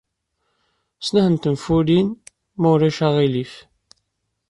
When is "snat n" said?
1.07-1.35